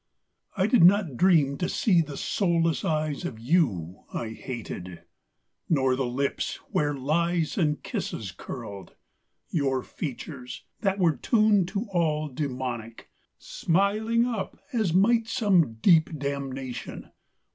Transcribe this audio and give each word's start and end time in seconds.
VI 0.57 0.63
I 0.63 0.65
did 0.65 0.83
not 0.83 1.15
dream 1.15 1.59
to 1.59 1.69
see 1.69 2.01
the 2.01 2.17
soulless 2.17 2.83
eyes 2.83 3.23
Of 3.23 3.37
you 3.39 4.05
I 4.11 4.29
hated; 4.29 5.03
nor 5.69 5.95
the 5.95 6.07
lips 6.07 6.55
where 6.71 6.95
lies 6.95 7.55
And 7.55 7.83
kisses 7.83 8.31
curled: 8.31 8.95
your 9.51 9.83
features, 9.83 10.63
that 10.79 10.97
were 10.97 11.17
tuned 11.17 11.67
To 11.67 11.85
all 11.91 12.29
demonic, 12.29 13.11
smiling 13.37 14.25
up 14.25 14.57
as 14.73 14.91
might 14.91 15.27
Some 15.27 15.73
deep 15.75 16.17
damnation! 16.17 17.11